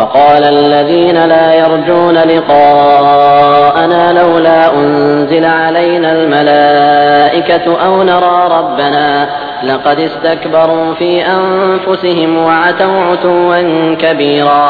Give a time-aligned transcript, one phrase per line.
[0.00, 9.28] وقال الذين لا يرجون لقاءنا لولا أنزل علينا الملائكة أو نرى ربنا
[9.62, 13.60] لقد استكبروا في أنفسهم وعتوا عتوا
[13.94, 14.66] كبيرا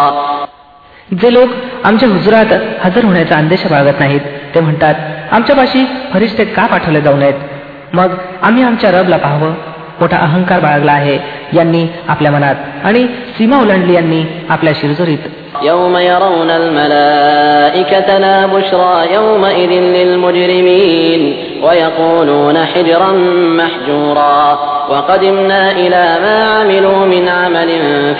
[1.12, 1.50] जे लोक
[1.84, 2.52] आमच्या हुजुरात
[2.84, 4.20] हजर होण्याचा अंदेश बाळगत नाहीत
[4.54, 4.94] ते म्हणतात
[5.32, 9.52] आमच्यापाशी फरिश्ते का पाठवले जाऊ नयेत मग आम्ही आमच्या रबला पाहावं
[10.00, 11.18] मोठा अहंकार बाळगला आहे
[11.52, 12.54] यांनी आपल्या मनात
[12.84, 13.06] आणि
[13.38, 15.18] सीमा ओलांडली यांनी आपल्या शिरजोरीत
[15.62, 23.12] يوم يرون الملائكة لا بشرى يومئذ للمجرمين ويقولون حجرا
[23.60, 24.58] محجورا
[24.90, 27.70] وقدمنا إلى ما عملوا من عمل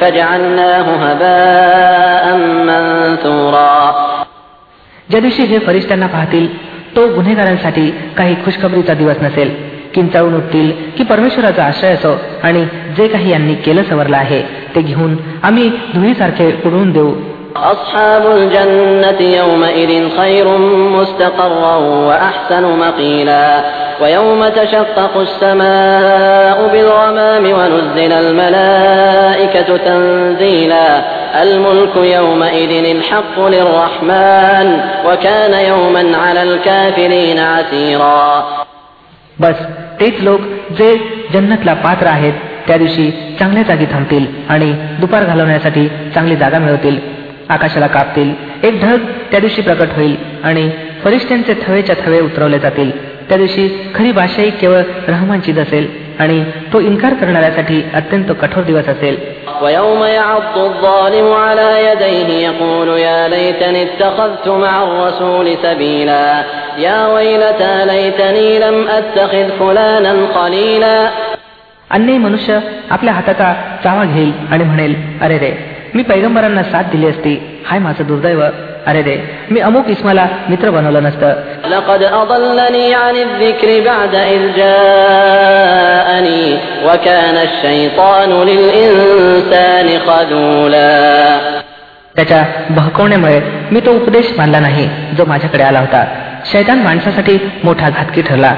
[0.00, 2.24] فجعلناه هباء
[2.68, 3.95] منثورا
[5.10, 6.46] ज्या दिवशी हे फरिश्त्यांना पाहतील
[6.96, 12.64] तो गुन्हेगारांसाठी काही खुशखबरीचा दिवस नसेल किंचाळून उठतील की परमेश्वराचा आश्रय असो आणि
[12.96, 14.42] जे काही यांनी केलं सवरलं आहे
[14.74, 17.14] ते घेऊन आम्ही धुळीसारखे उडवून देऊ
[17.56, 20.48] أصحاب الجنة يومئذ خير
[20.96, 23.65] مستقرا وأحسن مقيلا
[24.01, 30.88] ويوم تشقق السماء بالغمام ونزل الملائكة تنزيلا
[31.42, 38.45] الملك يومئذ الحق للرحمن وكان يوما على الكافرين عسيرا
[39.41, 39.55] बस
[39.99, 40.95] तेच लोक जे
[41.34, 42.34] जन्नतला पात्र आहेत
[42.67, 46.99] त्या दिवशी चांगल्या जागी थांबतील आणि दुपार घालवण्यासाठी चांगली जागा मिळवतील.
[47.49, 48.33] आकाशाला कापतील.
[48.63, 48.98] एक ढग
[49.31, 50.71] त्या दिवशी प्रकट होईल आणि
[51.03, 53.11] फरिश्त्यांचे थवेच्या थवे उतरवले जातील.
[53.29, 55.87] त्या दिवशी खरी भाषाही केवळ रहमानचीच असेल
[56.20, 59.17] आणि तो इन्कार करणाऱ्यासाठी अत्यंत कठोर दिवस असेल.
[71.91, 72.59] अन्य मनुष्य
[72.90, 73.53] आपल्या हाताचा
[73.84, 77.63] चावा घेईल आणि म्हणेल अरे रे मी पैगंबरांना साथ दिली असती.
[77.66, 78.44] हाय माझं दुर्दैव.
[78.85, 79.18] अरे रे
[79.51, 81.34] मी अमुक इस्माला मित्र बनवलं नसतं.
[92.16, 93.41] त्याच्या भकवण्यामुळे
[93.72, 96.05] मी तो उपदेश मानला नाही जो माझ्याकडे आला होता.
[96.52, 98.52] शैतान माणसासाठी मोठा घातकी ठरला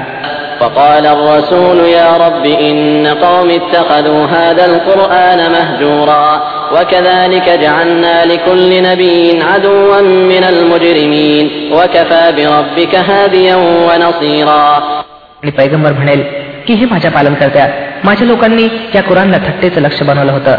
[0.59, 6.27] فقال الرسول يا رب إن قوم اتخذوا هذا القرآن مهجورا
[6.75, 10.01] وكذلك جعلنا لكل نبي عدوا
[10.31, 13.55] من المجرمين وكفى بربك هاديا
[13.87, 14.67] ونصيرا
[15.43, 16.21] आणि पैगंबर म्हणेल
[16.67, 17.67] की हे माझ्या पालन करत्या
[18.03, 20.55] माझ्या लोकांनी या कुरानला थट्टेचं लक्ष बनवलं होतं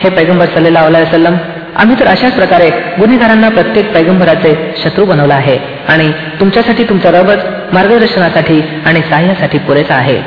[0.00, 1.36] हे पैगंबर सल्लेला वसलम
[1.75, 2.69] आम्ही तर अशाच प्रकारे
[2.99, 10.17] गुन्हेगारांना प्रत्येक पैगंबराचे शत्रू बनवला आहे आणि तुमच्यासाठी तुमचा रबच मार्गदर्शनासाठी आणि सहाय्यासाठी पुरेसा आहे.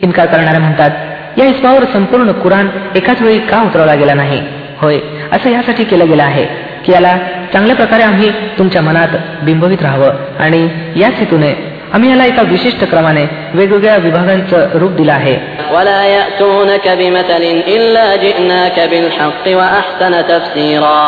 [0.00, 0.90] इन्कार करणारे म्हणतात
[1.38, 4.42] या इस्मावर संपूर्ण कुराण एकाच वेळी का उतरवला गेला नाही?
[4.80, 4.98] होय
[5.32, 6.44] असं यासाठी केलं गेलं आहे
[6.84, 7.16] की याला
[7.53, 11.53] चांगल्या प्रकारे आम्ही तुमच्या मनात बिंबवित राहावं आणि याच हेतूने
[11.93, 13.23] आम्ही याला एका विशिष्ट क्रमाने
[13.53, 15.35] वेगवेगळ्या विभागांचं रूप दिलं आहे
[15.75, 17.43] ولا يأتونك بمثل
[17.75, 21.03] إلا جئناك بالحق وأحسن تفسيرا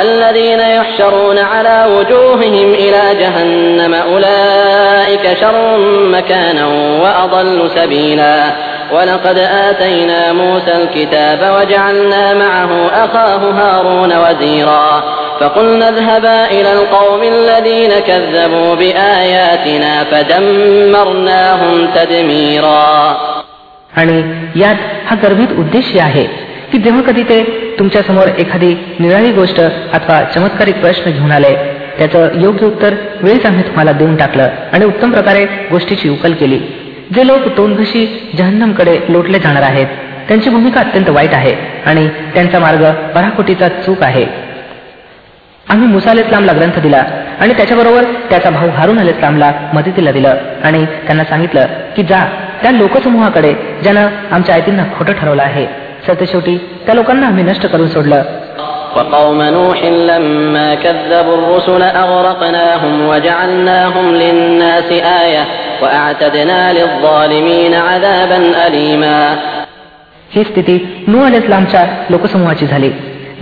[0.00, 5.78] الذين يحشرون على وجوههم إلى جهنم أولئك شر
[6.14, 6.66] مكانا
[7.02, 8.36] وأضل سبيلا
[8.92, 12.72] ولقد آتينا موسى الكتاب وجعلنا معه
[13.04, 15.02] أخاه هارون وزيرا
[15.40, 23.16] فقلنا اذهبا إلى القوم الذين كذبوا بآياتنا فدمرناهم تدميرا
[23.96, 24.22] आणि
[24.56, 26.24] यात हा गर्भित उद्देश आहे
[26.72, 27.42] की जेव्हा कधी ते
[27.78, 31.54] तुमच्या समोर एखादी निराळी गोष्ट अथवा चमत्कारिक प्रश्न घेऊन आले
[31.98, 36.58] त्याचं योग्य उत्तर वेळीच आम्ही तुम्हाला देऊन टाकलं आणि उत्तम प्रकारे गोष्टीची उकल केली
[37.15, 38.05] जे लोक तोंडघशी
[38.37, 39.87] जहन्नमकडे लोटले जाणार आहेत
[40.27, 41.53] त्यांची भूमिका अत्यंत वाईट आहे
[41.85, 42.83] आणि त्यांचा मार्ग
[43.15, 44.25] पराकोटीचा चूक आहे.
[45.69, 47.03] आम्ही मुसाल इस्लामला ग्रंथ दिला
[47.39, 51.65] आणि त्याच्याबरोबर त्याचा भाऊ हारून अल इस्लामला मदतीला दिलं आणि त्यांना सांगितलं
[51.95, 52.19] की जा
[52.61, 53.53] त्या लोकसमूहाकडे
[53.83, 55.65] ज्यानं आमच्या आयतींना खोटं ठरवलं आहे.
[56.07, 58.23] सरतेशेवटी त्या लोकांना आम्ही नष्ट करून सोडलं.
[58.96, 64.88] وقوم نوح لما كذبوا الرسل أغرقناهم وجعلناهم للناس
[65.22, 65.44] آية
[65.82, 69.18] وأعتدنا للظالمين عذابا أليما
[70.34, 70.76] ही स्थिती
[71.08, 72.90] नू अल इस्लामच्या लोकसमूहाची झाली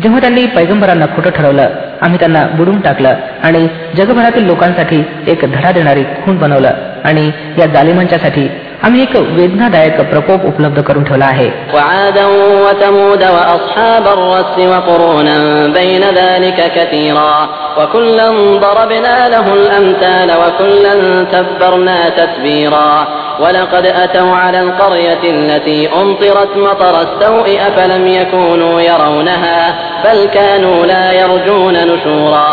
[0.03, 1.69] जेव्हा त्यांनी पैगंबरांना खोटं ठरवलं
[2.03, 6.73] आम्ही त्यांना बुडून टाकलं आणि जगभरातील लोकांसाठी एक धडा देणारी खून बनवलं
[7.05, 8.49] आणि या जालिमांच्यासाठी
[8.87, 12.27] आम्ही एक वेदनादायक प्रकोप उपलब्ध करून ठेवला आहे وعادا
[12.65, 15.39] وثمود وأصحاب الرس وقرونا
[15.79, 18.29] بين ذلك كثيرا وكلا
[18.65, 20.95] ضربنا له الأمثال وكلا
[21.33, 23.07] تبرنا تتبيرا
[23.41, 29.61] ولقد أتوا على القرية التي أمطرت مطر السوء أفلم يكونوا يرونها
[30.05, 32.51] بل كانوا لا يرجون نشورا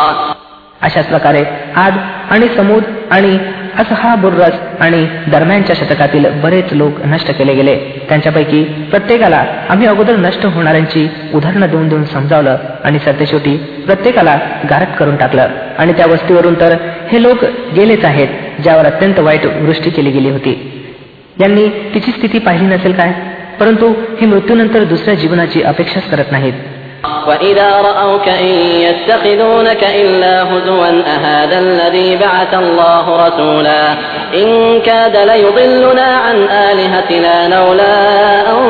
[0.88, 1.42] अशाच प्रकारे
[1.84, 1.94] आद
[2.33, 3.39] आणि समूद आणि
[3.79, 7.77] असहा बुर्रस आणि दरम्यानच्या शतकातील बरेच लोक नष्ट केले गेले.
[8.09, 14.39] त्यांच्यापैकी प्रत्येकाला आम्ही अगोदर नष्ट होणाऱ्यांची उदाहरणं देऊन देऊन समजावलं आणि सरतेशेवटी प्रत्येकाला
[14.71, 15.49] गारक करून टाकलं.
[15.79, 16.77] आणि त्या वस्तीवरून तर
[17.13, 17.45] हे लोक
[17.77, 18.29] गेलेच आहेत
[18.63, 20.83] ज्यावर अत्यंत वाईट वृष्टी केली गेली होती.
[21.41, 23.13] यांनी तिची स्थिती पाहिली नसेल काय?
[23.61, 26.53] परंतु हे मृत्यूनंतर दुसऱ्या जीवनाची अपेक्षाच करत नाहीत.
[27.28, 28.46] وإذا رأوك إن
[28.88, 33.84] يتخذونك إلا هزوا أهذا الذي بعث الله رسولا
[34.34, 34.48] إن
[34.86, 36.36] كاد ليضلنا عن
[36.70, 37.98] آلهتنا لولا
[38.52, 38.62] أن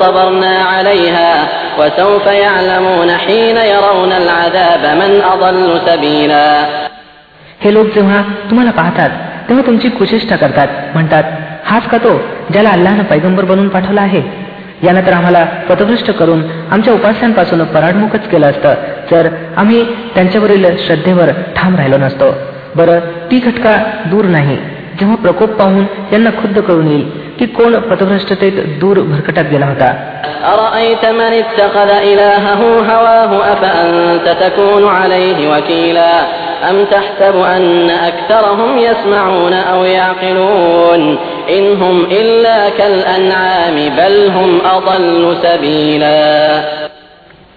[0.00, 1.32] صبرنا عليها
[1.78, 6.66] وسوف يعلمون حين يرون العذاب من أضل سبيلا
[7.64, 8.20] हे लोक जेव्हा
[8.50, 9.10] तुम्हाला पाहतात
[9.48, 11.24] तेव्हा तुमची कुचेष्टा करतात म्हणतात
[11.64, 12.10] हाच का तो
[12.52, 14.20] ज्याला अल्लानं पैगंबर बनवून पाठवला आहे
[14.82, 16.42] यानं तर आम्हाला पथभ्रष्ट करून
[16.72, 18.74] आमच्या उपास्यांपासून पराडमुखच केलं असतं
[19.10, 22.32] तर आम्ही त्यांच्यावरील श्रद्धेवर ठाम राहिलो नसतो
[22.76, 22.98] बरं
[23.30, 23.76] ती घटका
[24.10, 24.56] दूर नाही
[24.98, 27.04] जेव्हा प्रकोप पाहून यांना खुद्द कळून येईल
[27.38, 29.92] की कोण पथभ्रष्टतेत दूर भरकटत गेला होता
[30.46, 36.14] أرأيت من اتخذ إلهه هواه أفأنت تكون عليه وكيلا
[36.70, 41.18] أم تحسب أن أكثرهم يسمعون أو يعقلون
[41.48, 46.20] إن هم إلا كالأنعام بل هم أضل سبيلا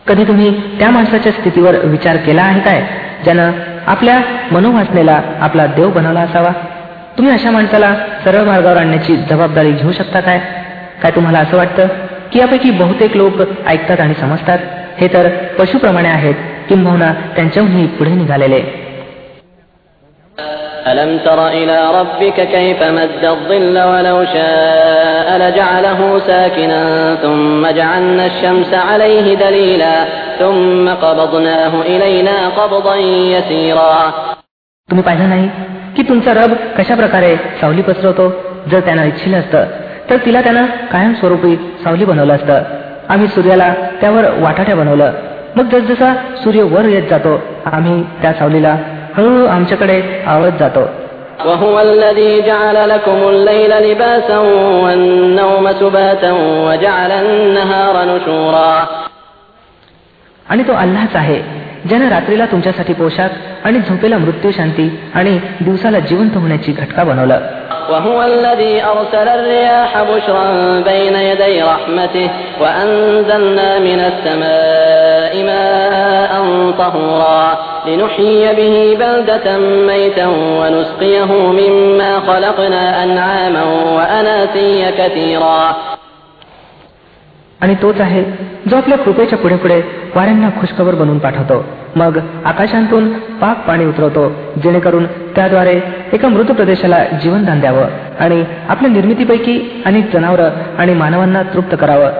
[0.08, 0.50] कधी तुम्ही
[0.80, 2.82] त्या माणसाच्या स्थितीवर विचार केला आहे काय
[3.24, 3.52] ज्यानं
[3.88, 4.18] आपल्या
[4.52, 6.52] मनोवासनेला आपला देव बनवला असावा
[7.18, 7.94] तुम्ही अशा माणसाला
[8.24, 10.40] सरळ मार्गावर आणण्याची जबाबदारी घेऊ शकता काय
[11.02, 11.88] काय तुम्हाला असं वाटतं
[12.32, 14.60] की यापैकी बहुतेक लोक ऐकतात आणि समजतात
[15.00, 15.28] हे तर
[15.60, 16.36] पशुप्रमाणे आहेत
[16.70, 18.62] किंबहुना त्यांच्याहूनही पुढे निघालेले
[20.88, 29.28] ألم تر إلى ربك كيف مد الظل ولو شاء لجعله ساكنا ثم جعلنا الشمس عليه
[29.36, 29.96] دليلا
[30.40, 32.96] ثم قبضناه إلينا قبضا
[33.36, 33.98] يسيرا
[34.90, 35.46] तुम्ही पाहिलं नाही
[35.96, 37.32] की तुमचा रब कशा प्रकारे
[37.62, 38.26] सावली पसरवतो
[38.72, 39.64] जर त्यानं इच्छिलं असतं
[40.10, 42.60] तर तिला त्यानं कायमस्वरूपी सावली बनवलं असतं
[43.10, 45.12] आम्ही सूर्याला त्यावर वाटाट्या बनवलं
[45.56, 46.14] मग जसजसा
[46.44, 47.34] सूर्य वर येत जातो
[47.76, 48.76] आम्ही त्या सावलीला
[49.18, 49.98] हळूहळू आमच्याकडे
[50.34, 50.86] आवळत जातो
[51.46, 54.38] وهو الذي جعل لكم الليل لباسا
[54.84, 56.32] والنوم سباتا
[56.68, 58.74] وجعل النهار نشورا
[60.46, 61.40] आणि तो अल्लाच आहे
[61.90, 63.32] ज्याने रात्रीला तुमच्यासाठी पोशाख
[63.66, 67.40] आणि झोपेला मृत्यू शांती आणि दिवसाला जिवंत होण्याची घटका बनवलं
[67.92, 70.48] وهو الذي أرسل الرياح بشرا
[70.90, 72.30] بين يدي رحمته
[72.62, 76.32] وأنزلنا من السماء ماء
[76.80, 77.48] طهورا
[77.88, 79.58] لنحيي به بلدة
[79.88, 80.28] ميتا
[80.60, 83.64] ونسقيه مما خلقنا أنعاما
[83.96, 85.62] وأناسيا كثيرا
[87.62, 88.24] आणि तोच आहे
[88.70, 89.82] जो आपल्या कृपेच्या पुढे पुढे
[90.16, 91.64] वाऱ्यांना खुशखबर बनवून पाठवतो
[91.97, 95.81] मग आकाशांतून पाक पाणी उतरवतो जेणेकरून त्याद्वारे
[96.13, 97.85] एका मृत प्रदेशाला जीवनदान द्यावं
[98.21, 102.11] आणि आपल्या निर्मितीपैकी अनेक जनावरं आणि मानवांना तृप्त करावं.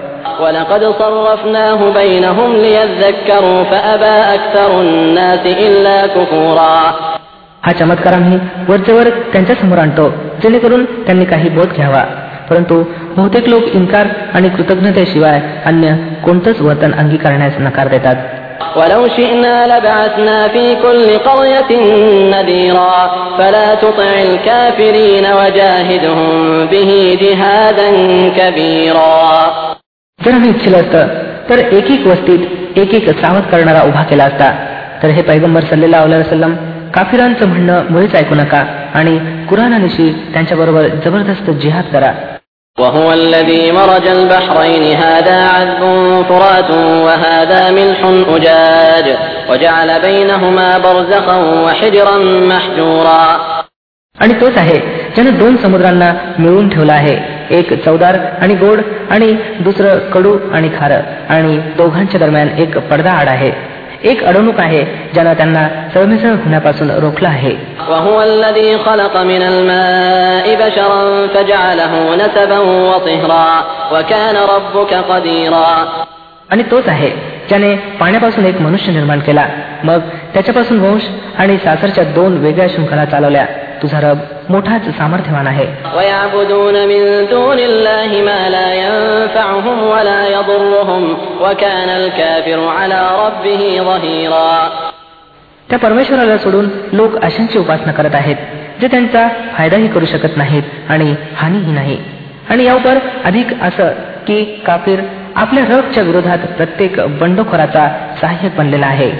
[7.63, 10.09] हा चमत्कार आम्ही वरचेवर त्यांच्यासमोर आणतो
[10.43, 12.05] जेणेकरून त्यांनी काही बोध घ्यावा.
[12.51, 12.85] परंतु
[13.17, 15.95] बहुतेक लोक इन्कार आणि कृतज्ञतेशिवाय अन्य
[16.25, 18.17] कोणतंच वर्तन अंगीकारण्यास नकार देतात.
[18.76, 21.72] ولو شئنا لبعثنا في كل قرية
[22.34, 22.98] نذيرا
[23.38, 26.30] فلا تطع الكافرين وجاهدهم
[26.66, 27.90] به جهادا
[28.38, 29.18] كبيرا
[30.20, 31.08] जर आम्ही इच्छिलं असतं
[31.50, 34.50] तर एक एक वस्तीत एक एक सावध करणारा उभा केला असता
[35.04, 36.54] तर हे पैगंबर सल्लेला वसलम
[36.96, 39.18] काफिरांचं म्हणणं मुळीच ऐकू नका आणि
[39.50, 42.12] कुराणानिशी त्यांच्याबरोबर जबरदस्त जिहाद करा
[42.78, 45.82] وهو الذي مرج البحرين هذا عذب
[46.30, 46.70] فرات
[47.06, 49.08] وهذا ملح أجاج
[49.50, 52.18] وجعل بينهما برزخا وحجرا
[52.52, 53.22] محجورا
[54.16, 54.78] आणि तोच आहे
[55.16, 57.16] ज्यानं दोन समुद्रांना मिळवून ठेवला आहे
[57.58, 63.30] एक चौदार आणि गोड आणि दुसरं कडू आणि खारं आणि दोघांच्या दरम्यान एक पडदा आड
[63.30, 63.52] आहे
[64.05, 67.57] एक अडवणूक आहे ज्याला त्यांना सरमिसळ होण्यापासून रोखलं आहे.
[76.51, 77.11] आणि तोच आहे
[77.49, 79.47] ज्याने पाण्यापासून एक मनुष्य निर्माण केला.
[79.85, 79.99] मग
[80.35, 81.03] त्याच्यापासून वंश
[81.39, 83.47] आणि सासरच्या दोन वेगळ्या शृंखला चालवल्या.
[83.83, 85.67] तुझा रब मोठाच सामर्थ्यवान आहे.
[95.71, 98.37] त्या परमेश्वराला सोडून लोक अशांची उपासना करत आहेत
[98.81, 101.99] जे त्यांचा फायदाही करू शकत नाहीत आणि हानीही नाही.
[102.51, 103.89] आणि यावर अधिक असं
[104.27, 105.01] की काफीर
[105.37, 109.13] आपल्या रबच्या विरोधात प्रत्येक बंडखोराचा सहाय्यक बनलेला आहे.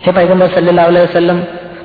[0.06, 1.40] हे पैगंबर सल्लेला वसलम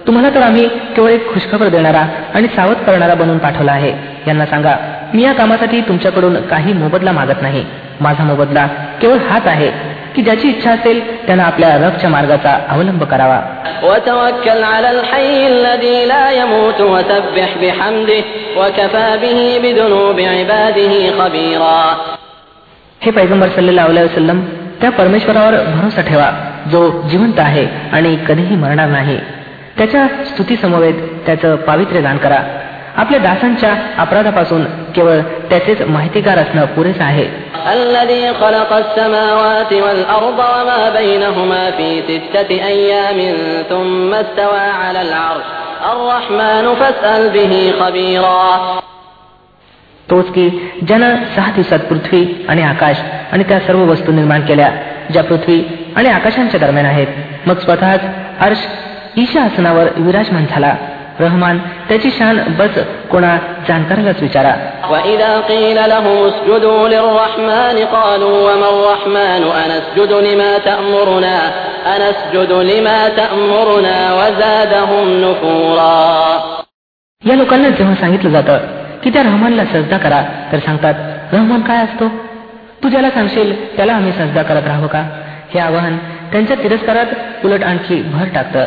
[0.07, 3.93] तुम्हाला तर आम्ही केवळ एक खुशखबर देणारा आणि सावध करणारा बनवून पाठवला आहे
[4.27, 4.77] यांना सांगा
[5.15, 7.65] मी या कामासाठी तुमच्याकडून काही मोबदला मागत नाही
[8.01, 8.67] माझा मोबदला
[9.01, 13.42] केवळ हाच आहे की ज्याची इच्छा असेल त्यानं आपल्या रबच्या मार्गाचा अवलंब करावा.
[23.02, 24.42] हे पैगंबर सल्लेला सल्लम
[24.82, 26.32] त्या परमेश्वरावर भरोसा ठेवा
[26.72, 29.20] जो जिवंत आहे आणि कधीही मरणार नाही.
[29.78, 30.94] त्याच्या स्तुतीसमवेत
[31.26, 32.44] त्याचं पावित्र्य दान करा.
[32.98, 37.26] आपल्या दासांच्या अपराधापासून केवळ त्याचेच माहितीगार असणं पुरेस आहे.
[50.10, 52.98] तोच की ज्यानं सहा दिवसात पृथ्वी आणि आकाश
[53.32, 54.72] आणि त्या सर्व वस्तू निर्माण केल्या
[55.14, 55.64] ज्या पृथ्वी
[55.96, 57.08] आणि आकाशांच्या दरम्यान आहेत.
[57.46, 58.02] मग स्वतःच
[58.40, 58.68] अर्श
[59.18, 60.76] ईशा आसनावर विराजमान झाला.
[61.22, 62.80] रहमान त्याची शान बस
[63.12, 63.38] कोणा
[63.68, 64.56] जाणकारालाच विचारा.
[77.26, 78.58] या लोकांना जेव्हा सांगितलं जातं
[79.04, 80.94] की त्या रहमानला सजदा करा तर सांगतात
[81.34, 82.08] रहमान काय असतो?
[82.84, 85.04] तू ज्याला सांगशील त्याला आम्ही सजदा करत राहू का?
[85.54, 85.98] हे आवाहन
[86.32, 87.06] त्यांच्या तिरस्कारात
[87.46, 88.66] उलट आणखी भर टाकतं.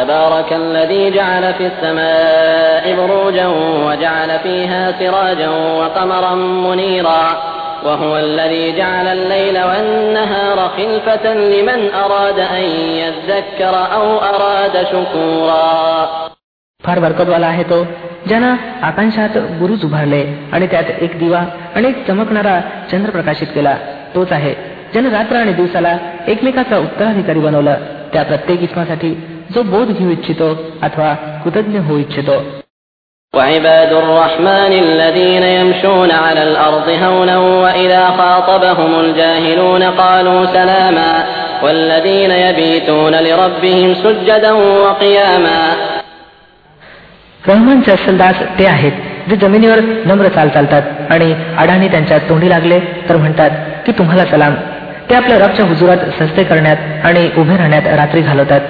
[0.00, 3.46] تبارك الذي جعل في السماء بروجا
[3.86, 7.24] وجعل فيها سراجا وقمرا منيرا
[7.84, 12.64] وهو الذي جعل الليل والنهار خلفة لمن أراد أن
[13.04, 16.06] يذكر أو أراد شكورا.
[16.84, 17.84] फार बरकतवाला आहे तो
[18.26, 22.60] ज्यानं आकांक्षात बुरुज उभारले आणि त्यात एक दिवा आणि एक चमकणारा
[22.92, 23.76] चंद्र प्रकाशित केला.
[24.14, 24.54] तोच आहे.
[24.92, 27.74] ज्यानं रात्र आणि दिवसाला एकमेकाचा उत्तराधिकारी बनवलं.
[28.12, 30.47] त्या प्रत्येक इस्मासाठी जो बोध घेऊ इच्छितो
[30.83, 31.09] अथवा
[31.43, 32.37] कृतज्ञ होऊ इच्छितो
[33.33, 41.13] وعباد الرحمن الذين يمشون على الأرض هونا وإذا خاطبهم الجاهلون قالوا سلاما
[41.63, 45.61] والذين يبيتون لربهم سجدا وقياما
[47.41, 48.95] रहमानचे असलदास ते आहेत
[49.29, 53.51] जे जमिनीवर नम्र चाल चालतात आणि अडाणी त्यांच्या तोंडी लागले तर म्हणतात
[53.85, 54.53] की तुम्हाला सलाम
[55.09, 58.61] ते आपल्या रबच्या हुजुरात सस्ते करण्यात आणि उभे राहण्यात रात्री घालवतात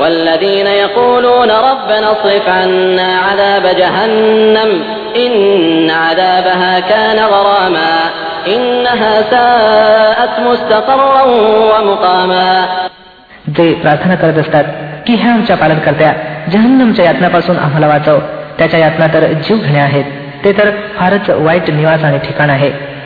[0.00, 4.70] والذين يقولون ربنا اصرف عنا عذاب جهنم
[5.16, 7.94] إن عذابها كان غراما
[8.46, 11.22] إنها ساءت مستقرا
[11.72, 12.50] ومقاما
[13.56, 14.64] जे प्रार्थना करत असतात
[15.06, 16.12] की ह्या आमच्या पालनकर्त्या
[16.52, 18.18] जहन्नमच्या यातनापासून आम्हाला वाचव
[18.58, 20.04] त्याच्या यातना तर जीव घेणे आहेत
[20.44, 22.70] ते तर फारच वाईट निवास आणि ठिकाण आहे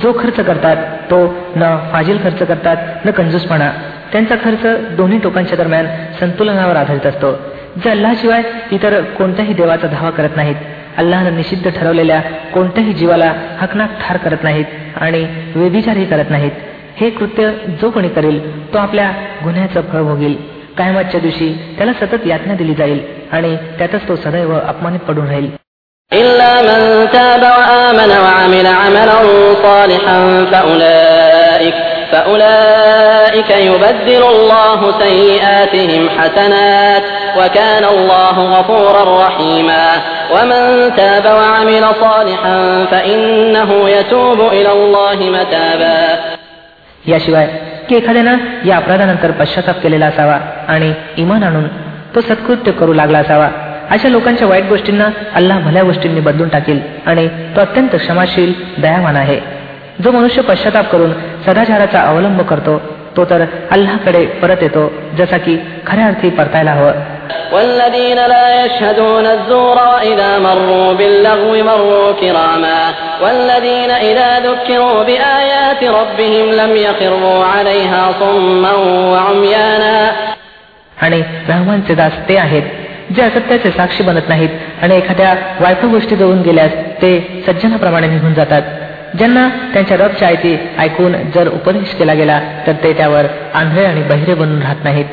[0.00, 0.76] जो खर्च करतात
[1.10, 1.16] तो
[1.56, 3.70] न फाजील खर्च करतात न कंजूसपणा.
[4.12, 5.86] त्यांचा खर्च दोन्ही टोकांच्या दरम्यान
[6.20, 7.32] संतुलनावर आधारित असतो.
[7.84, 10.56] जे अल्लाशिवाय इतर कोणत्याही देवाचा धावा करत नाहीत
[10.98, 12.20] अल्लानं निषिद्ध ठरवलेल्या
[12.54, 14.64] कोणत्याही जीवाला हकनाक ठार करत नाहीत
[14.96, 16.50] आणि व्यभिचारही करत नाहीत
[16.96, 18.40] हे कृत्य जो कोणी करेल
[18.72, 19.10] तो आपल्या
[19.44, 20.34] गुन्ह्याचं फळ भोगील.
[20.78, 23.00] कायमातच्या दिवशी त्याला सतत यातना दिली जाईल
[23.32, 25.50] आणि त्यातच तो सदैव अपमानित पडून राहील.
[26.13, 29.19] إلا من تاب وآمن وعمل عملا
[29.63, 31.73] صالحا فأولئك
[32.11, 37.03] فأولئك يبدل الله سيئاتهم حسنات
[37.37, 39.87] وكان الله غفورا رحيما
[40.33, 46.17] ومن تاب وعمل صالحا فإنه يتوب إلى الله متابا
[47.07, 47.47] याशिवाय
[47.87, 51.67] की एखाद्यानं या अपराधानंतर पश्चाताप केलेला असावा आणि इमान आणून
[52.15, 53.49] तो सत्कृत्य करू लागला असावा
[53.92, 59.40] अशा लोकांच्या वाईट गोष्टींना अल्लाह भल्या गोष्टींनी बदलून टाकेल आणि तो अत्यंत क्षमाशील दयावान आहे.
[60.04, 61.12] जो मनुष्य पश्चाताप करून
[61.46, 62.80] सदाचाराचा अवलंब करतो
[63.16, 65.56] तो तर अल्लाकडे परत येतो जसा की
[65.86, 66.92] खऱ्या अर्थी परतायला हवं.
[81.02, 82.62] आणि रहमानचे दास ते आहेत
[83.15, 84.49] जे असत्याचे साक्षी बनत नाहीत
[84.81, 86.71] आणि एखाद्या वायफळ गोष्टी जवळून गेल्यास
[87.01, 88.61] ते सज्जनाप्रमाणे निघून जातात
[89.17, 94.33] ज्यांना त्यांच्या रबच्या आयती ऐकून जर उपदेश केला गेला तर ते त्यावर आंधळे आणि बहिरे
[94.33, 95.05] बनून राहत नाहीत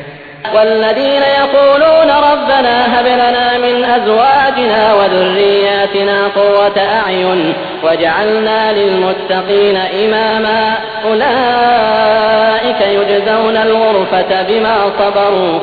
[0.55, 10.73] والذين يقولون ربنا هب لنا من أزواجنا وذرياتنا قوة أعين واجعلنا للمتقين إماما
[11.05, 15.59] أولئك يجزون الغرفة بما صبروا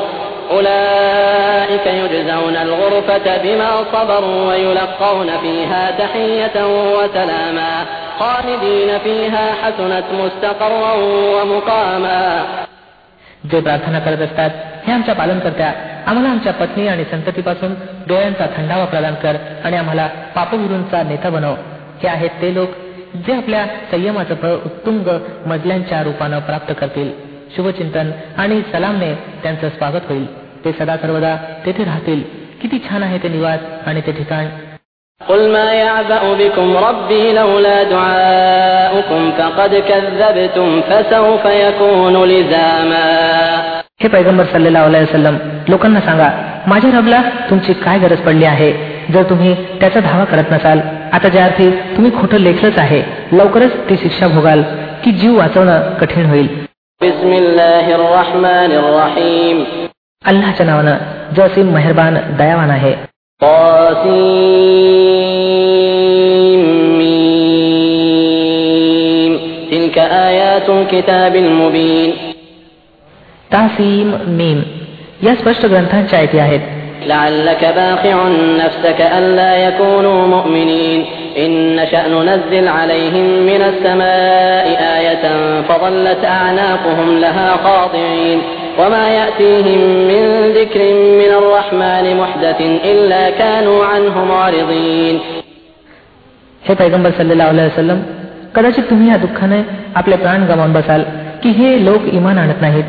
[0.51, 6.55] أولئك يجزون الغرفة بما صبروا ويلقون فيها تحية
[6.97, 7.73] وسلاما
[8.19, 10.93] خالدين فيها حسنت مستقرا
[11.35, 12.23] ومقاما
[13.51, 14.49] जे प्रार्थना करत असतात
[14.85, 15.71] हे आमच्या पालनकर्त्या
[16.07, 17.73] आम्हाला आमच्या पत्नी आणि संततीपासून
[18.07, 21.53] डोळ्यांचा थंडावा प्रदान कर आणि आम्हाला पापविरूंचा नेता बनव
[22.03, 22.69] हे आहेत ते लोक
[23.25, 25.09] जे आपल्या संयमाचं फळ उत्तुंग
[25.45, 27.11] मजल्यांच्या रूपानं प्राप्त करतील
[27.55, 30.25] शुभचिंतन आणि सलामने त्यांचं स्वागत होईल
[30.65, 31.35] ते सदा सर्वदा
[31.65, 32.21] तेथे राहतील
[32.61, 34.47] किती छान आहे ते निवास आणि ते ठिकाण
[35.21, 43.05] قل ما يعبأ بكم ربي لولا دعاؤكم فقد كذبتم فسوف يكون لزاما
[44.01, 45.35] हे पैगंबर सल्लेला वसलम
[45.69, 46.29] लोकांना सांगा
[46.67, 48.71] माझ्या रबला तुमची काय गरज पडली आहे
[49.09, 50.79] जर तुम्ही त्याचा धावा करत नसाल
[51.13, 54.63] आता ज्या अर्थी तुम्ही खोटं लेखलंच आहे लवकरच ती शिक्षा भोगाल
[55.03, 56.47] की जीव वाचवणं कठीण होईल
[60.24, 60.96] अल्लाच्या नावानं
[61.36, 62.92] जो असीम मेहरबान दयावान आहे
[73.52, 74.62] तासीम मीम
[75.22, 76.60] या स्पष्ट ग्रंथांच्या आयती आहेत
[77.07, 78.27] لعلك باخع
[78.65, 81.05] نفسك ألا يكونوا مؤمنين
[81.37, 84.65] إن نشأ ننزل عليهم من السماء
[84.97, 85.25] آية
[85.61, 88.41] فظلت أعناقهم لها خاضعين
[88.79, 90.79] وما يأتيهم من ذكر
[91.21, 95.19] من الرحمن محدث إلا كانوا عنه معرضين
[96.67, 97.99] हे पैगंबर सल्लेला वसलम
[98.55, 99.59] कदाचित तुम्ही या दुःखाने
[99.95, 101.01] आपले प्राण गमावून बसाल
[101.43, 102.83] की हे लोक इमान आणत नाहीत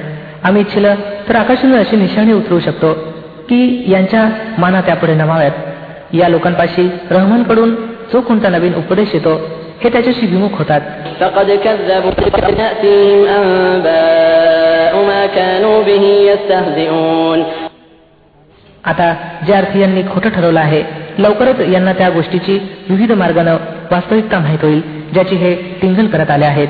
[0.47, 0.95] आम्ही इच्छिलं
[1.29, 3.08] तर आकाशाने अशी निशाणी उतरवू शकतो
[3.50, 5.52] की यांच्या माना त्यापुढे नमाव्यात.
[6.14, 7.76] या लोकांपाशी रहमानकडून
[8.14, 9.34] जो कोणता नवीन उपदेश येतो
[9.84, 10.82] हे त्याच्याशी विमुख होतात.
[18.86, 19.14] आता
[19.46, 20.84] ज्या अर्थी यांनी खोटं ठरवलं आहे
[21.18, 22.60] लवकरच यांना त्या गोष्टीची
[22.90, 23.58] विविध मार्गानं
[23.92, 24.82] वास्तविकता माहीत होईल
[25.14, 26.68] ज्याची हे टिंगल करत आले आहेत.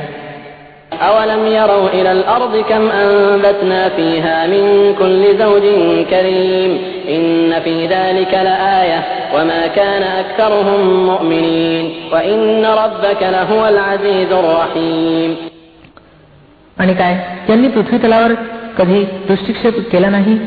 [1.03, 5.63] أولم يروا إلى الأرض كم أنبتنا فيها من كل زوج
[6.11, 9.01] كريم إن في ذلك لآية
[9.35, 15.37] وما كان أكثرهم مؤمنين وإن ربك لهو العزيز الرحيم
[16.77, 17.15] आणि काय
[17.49, 18.33] यांनी पृथ्वी तलावर
[18.79, 20.39] कधी दृष्टिक्षेप केला नाही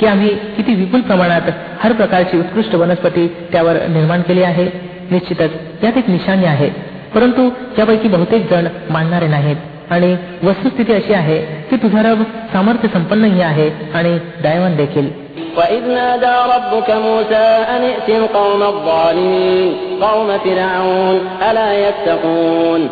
[0.00, 1.50] की आम्ही किती विपुल प्रमाणात
[1.82, 4.66] हर प्रकारची उत्कृष्ट वनस्पती त्यावर निर्माण केली आहे
[5.10, 6.68] निश्चितच यात एक निशाणी आहे
[7.14, 9.56] परंतु यापैकी बहुतेक जण मानणारे नाहीत
[9.90, 10.10] आणि
[10.44, 11.38] वस्तुस्थिती अशी आहे
[11.70, 15.08] की तुझा रब सामर्थ्य संपन्नही आहे आणि दयावान देखील
[15.56, 19.68] وإذ نادى ربك موسى أن ائت القوم الظالمين
[20.02, 21.16] قوم فرعون
[21.48, 22.82] ألا يتقون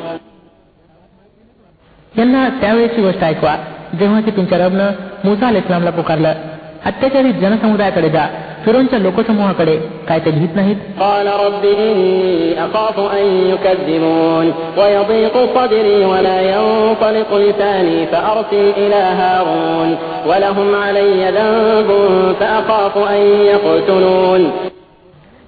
[2.19, 3.55] यांना त्यावेळेची गोष्ट ऐकवा
[3.99, 4.91] जेव्हा की तुमच्या रबनं
[5.25, 6.33] मुसा अल इस्लामला पुकारलं
[6.86, 8.26] अत्याचारी जनसमुदायाकडे जा.
[8.66, 10.76] फिरोनच्या लोकसमूहाकडे काय ते लिहित नाहीत.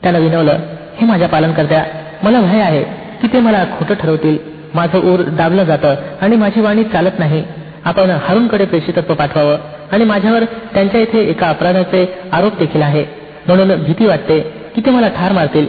[0.04, 0.52] त्याला विनवलं
[0.98, 1.84] हे माझ्या पालन करत्या
[2.24, 2.84] मला भय आहे
[3.22, 4.38] की ते मला खोटं ठरवतील.
[4.74, 7.44] माझं ऊर दाबलं जातं आणि माझी वाणी चालत नाही.
[7.86, 9.58] आपण हरुणकडे प्रेषितत्व पाठवावं.
[9.92, 13.06] आणि माझ्यावर त्यांच्या इथे एका अपराधाचे आरोप देखील आहे.
[13.48, 14.40] म्हणून भीती वाटते
[14.76, 15.68] की ते मला ठार मारतील.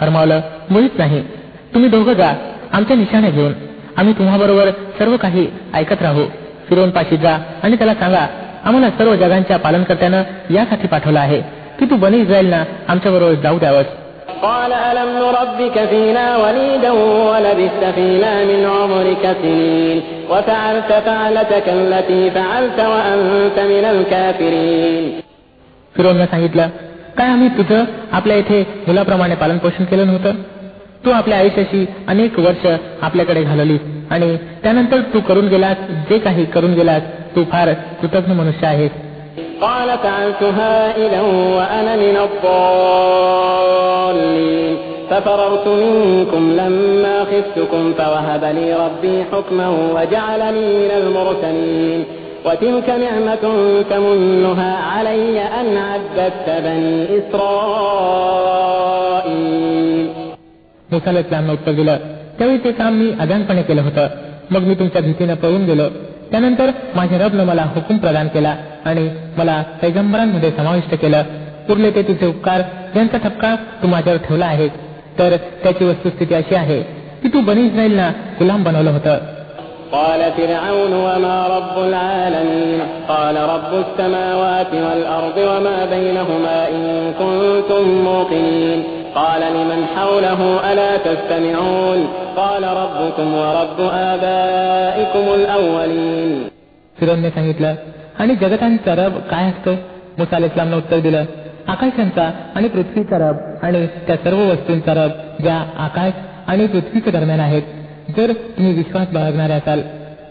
[0.00, 1.22] हरमावलं मुळीच नाही
[1.74, 2.32] तुम्ही दोघं जा.
[2.72, 3.52] आमच्या निशाणे घेऊन.
[3.96, 6.24] आम्ही तुम्हाबरोबर सर्व काही ऐकत राहू.
[6.68, 8.26] फिरवून पाशी जा आणि त्याला सांगा
[8.64, 11.42] आम्हाला सर्व जगांच्या पालनकर्त्यानं यासाठी पाठवलं आहे.
[11.78, 13.86] की तू बने इस्रायलना आमच्याबरोबर जाऊ द्यावस.
[25.96, 26.68] फिरोनं सांगितलं
[27.16, 30.32] काय आम्ही तुझं आपल्या इथे मुलाप्रमाणे पालन पोषण केलं नव्हतं?
[31.04, 32.66] तू आपल्या आयुष्याशी अनेक वर्ष
[33.02, 35.76] आपल्याकडे घालवलीस आणि त्यानंतर तू करून गेलास
[36.10, 37.02] जे काही करून गेलास
[37.35, 37.67] तू फार
[38.01, 38.93] कृतज्ञ मनुष्य आहेस
[39.61, 41.21] قال فعلتها إذا
[41.57, 42.15] وأنا من
[43.47, 44.73] الضالين
[45.09, 51.99] ففررت منكم لما خفتكم فوهب لي ربي حكما وجعلني من المرسلين
[52.45, 53.43] وتلك نعمة
[53.89, 56.95] تمنها علي أن عبدت بني
[59.27, 60.07] إسرائيل
[60.89, 61.97] मुसाला इस्लामनं उत्तर दिलं
[62.37, 64.05] त्यावेळी ते काम मी अजानपणे केलं होतं
[64.51, 65.87] मग मी तुमच्या भीतीनं पळून गेलो
[66.31, 71.23] त्यानंतर माझ्या रबनं मला हुकूम प्रदान केला आणि मला पैगंबरांमध्ये समाविष्ट केलं
[71.69, 72.61] उरले ते तुझे उपकार
[72.93, 74.67] ज्यांचा ठपका तू माझ्यावर ठेवला आहे
[75.19, 76.81] तर त्याची वस्तुस्थिती अशी आहे
[77.21, 79.17] की तू बनी इस्राईलना गुलाम बनवलं होतं
[79.91, 86.83] قال فرعون وما رب العالمين قال رب السماوات والأرض وما بينهما إن
[87.19, 88.79] كنتم موقنين
[89.15, 91.99] قال لمن حوله ألا تستمعون
[92.37, 93.79] قال ربكم ورب
[94.11, 96.31] آبائكم الأولين
[96.97, 97.75] फिरोनने सांगितलं
[98.19, 99.71] आणि जगतांचा रब काय असतो
[100.17, 101.25] मुसा अल इस्लामनं उत्तर दिलं
[101.67, 106.13] आकाशांचा आणि पृथ्वीचा रब आणि त्या सर्व वस्तूंचा रब ज्या आकाश
[106.47, 107.63] आणि पृथ्वीच्या दरम्यान आहेत
[108.17, 109.81] जर तुम्ही विश्वास बाळगणारे असाल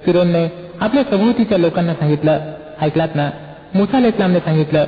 [0.05, 0.45] फिरोनने
[0.81, 2.39] आपल्या सभोवतीच्या लोकांना सांगितलं
[2.83, 3.29] ऐकलात ना
[3.75, 4.85] मुसा अल इस्लामने सांगितलं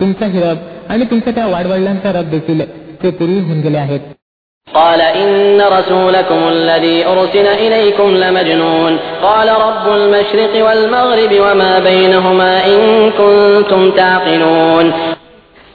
[0.00, 2.60] तुमचा ही रब आणि तुमच्या त्या वाडवडिलांचा रब देखील
[3.02, 4.04] ते पूर्वी होऊन गेले आहेत
[4.68, 13.80] قال إن رسولكم الذي أرسل إليكم لمجنون قال رب المشرق والمغرب وما بينهما إن كنتم
[13.90, 14.86] تعقلون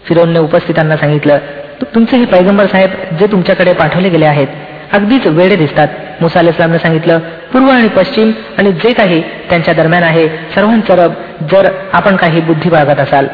[0.07, 1.37] फिरोनने उपस्थितांना सांगितलं
[1.79, 4.47] "तु- तुमचे हे पैगंबर साहेब जे तुमच्याकडे पाठवले गेले आहेत
[4.91, 5.87] अगदीच वेडे दिसतात
[6.20, 7.18] मुसा अलाइस्लामने सांगितलं
[7.52, 11.12] पूर्व आणि पश्चिम आणि जे काही त्यांच्या दरम्यान आहे सर्वांचा रब
[11.50, 13.26] जर आपण काही बुद्धी बाळगत असाल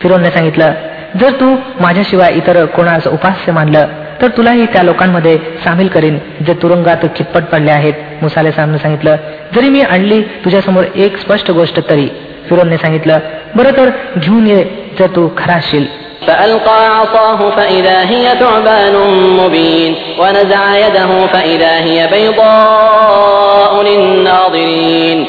[0.00, 0.72] फिरोनने सांगितलं
[1.20, 3.86] जर तू माझ्याशिवाय इतर कोणास उपास्य मानलं
[4.21, 6.17] तर तुलाही त्या लोकांमध्ये सामील करीन
[6.47, 9.15] जे तुरुंगात चिप्पट पडले आहेत मुसाले सामने सांगितलं
[9.55, 12.07] जरी मी आणली तुझ्यासमोर एक स्पष्ट गोष्ट तरी
[12.49, 13.19] फिरोनने सांगितलं
[13.55, 14.63] बरं तर घेऊन ये
[14.99, 15.85] जर तू खरा असशील
[16.27, 18.95] فألقى عصاه فإذا هي ثعبان
[19.39, 25.25] مبين ونزع يده فإذا هي بيضاء للناظرين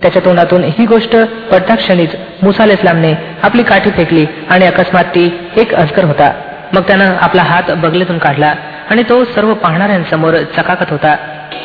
[0.00, 1.16] त्याच्या तोंडातून ही गोष्ट
[1.52, 5.24] पडता क्षणीच मुसा अल इस्लामने आपली काठी फेकली आणि अकस्मात ती
[5.56, 6.30] एक अजगर होता
[6.72, 8.54] मग त्यानं आपला हात बगलेतून काढला
[8.90, 11.16] आणि तो सर्व पाहणाऱ्यांसमोर चकाकत होता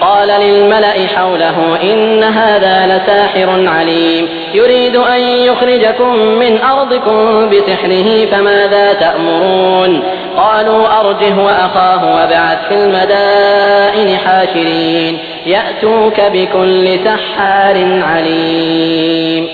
[0.01, 10.03] قال للملأ حوله إن هذا لساحر عليم يريد أن يخرجكم من أرضكم بسحره فماذا تأمرون
[10.37, 19.47] قالوا أرجه وأخاه وابعث في المدائن حاشرين يأتوك بكل سحار عليم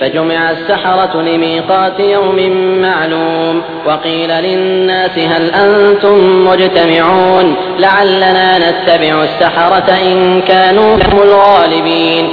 [0.00, 2.38] فجمع السحرة لميقات يوم
[2.82, 6.16] معلوم وقيل للناس هل أنتم
[6.48, 12.26] مجتمعون لعلنا نتبع السحرة إن كانوا هم الغالبين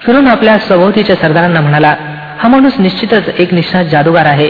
[0.00, 1.94] फिरून आपल्या सभोवतीच्या सरदारांना म्हणाला
[2.38, 4.48] हा माणूस निश्चितच एक निष्णात जादूगार आहे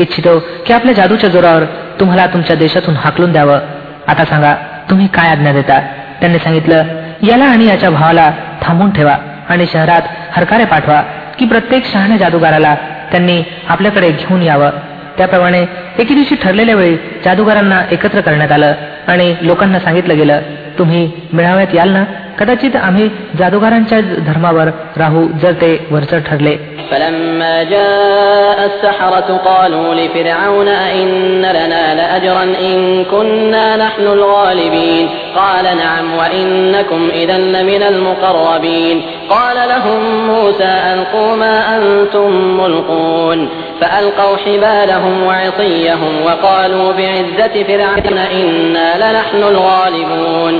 [0.00, 1.64] इच्छितो की आपल्या जादूच्या जोरावर
[2.00, 3.58] तुम्हाला तुमच्या देशातून हाकलून द्यावं
[4.06, 4.54] आता सांगा
[4.90, 5.78] तुम्ही काय आज्ञा देता
[6.20, 6.84] त्यांनी सांगितलं
[7.22, 8.30] याला आणि याच्या भावाला
[8.62, 9.16] थांबून ठेवा
[9.48, 11.02] आणि शहरात हरकारे पाठवा
[11.41, 12.75] की प्रत्येक शहाण्या जादूगाराला
[13.11, 14.69] त्यांनी आपल्याकडे घेऊन यावं.
[15.17, 15.65] त्याप्रमाणे
[15.99, 18.73] एके दिवशी ठरलेल्या वेळी जादूगारांना एकत्र करण्यात आलं
[19.07, 20.41] आणि लोकांना सांगितलं गेलं
[20.77, 22.03] तुम्ही मेळाव्यात याल ना?
[22.40, 23.08] कदाचित आम्ही
[23.38, 26.56] जादूगारांच्या धर्मावर राहू जर ते वरचढ ठरले
[26.90, 37.08] فلما جاء السحرة قالوا لفرعون أئن لنا لأجرا إن كنا نحن الغالبين قال نعم وإنكم
[37.12, 43.48] إذا لمن المقربين قال لهم موسى ألقوا ما أنتم ملقون
[43.80, 50.54] فألقوا حبالهم وعصيهم وقالوا بعزة فرعون إنا لنحن الغالبون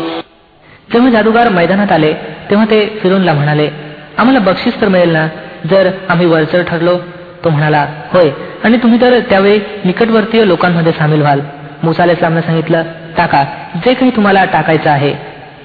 [0.93, 2.13] जेव्हा जादूगार मैदानात आले
[2.49, 3.69] तेव्हा ते फिरूनला म्हणाले
[4.17, 5.27] आम्हाला बक्षीस तर मिळेल ना?
[5.69, 6.97] जर आम्ही वरचढ ठरलो.
[7.43, 8.30] तो म्हणाला होय
[8.63, 11.39] आणि तुम्ही तर त्यावेळी निकटवर्तीय लोकांमध्ये सामील व्हाल.
[11.84, 12.84] मुसा अल सांगितलं
[13.17, 13.43] टाका
[13.86, 15.13] जे काही तुम्हाला टाकायचं आहे.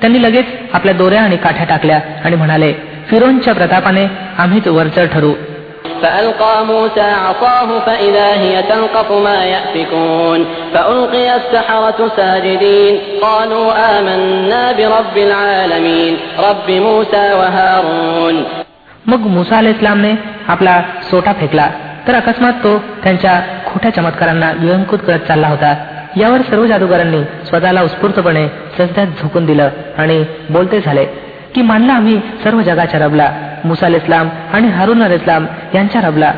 [0.00, 2.72] त्यांनी लगेच आपल्या दोऱ्या आणि काठ्या टाकल्या आणि म्हणाले
[3.10, 4.06] फिरोनच्या प्रतापाने
[4.38, 5.32] आम्हीच वरचढ ठरू.
[6.01, 13.67] فألقى موسى عصاه فإذا هي تلقف ما يأفكون فألقي السحرة ساجدين قالوا
[13.99, 18.45] آمنا برب العالمين رب موسى وهارون
[19.05, 20.11] मग मुसा अल इस्लामने
[20.47, 20.75] आपला
[21.09, 21.67] सोटा फेकला
[22.07, 23.33] तर अकस्मात तो त्यांच्या
[23.65, 25.73] खोट्या चमत्कारांना विळंकुत करत चालला होता
[26.17, 31.05] यावर सर्व जादूगारांनी स्वतःला उत्स्फूर्तपणे सजद्यात झोकून दिलं आणि बोलते झाले
[31.55, 33.29] की मानला आम्ही सर्व जगाच्या रबला
[33.64, 36.32] मुसा अल इस्लाम आणि हारून अल इस्लाम यांच्या रबला.